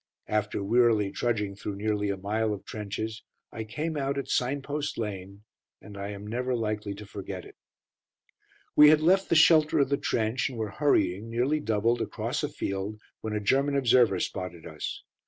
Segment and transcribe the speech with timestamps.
[0.27, 5.43] After wearily trudging through nearly a mile of trenches, I came out at "Signpost Lane,"
[5.79, 7.55] and I am never likely to forget it.
[8.75, 12.49] We had left the shelter of the trench, and were hurrying, nearly doubled, across a
[12.49, 15.03] field, when a German observer spotted us.